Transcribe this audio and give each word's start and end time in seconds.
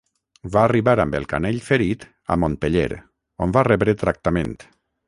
Va 0.55 0.63
arribar 0.69 0.95
amb 1.03 1.17
el 1.19 1.27
canell 1.35 1.61
ferit 1.67 2.09
a 2.09 2.39
Montpeller 2.45 2.89
on 3.47 3.57
va 3.59 3.69
rebre 3.73 4.01
tractament. 4.07 4.61